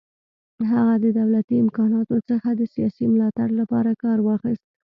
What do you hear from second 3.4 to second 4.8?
لپاره کار واخیست.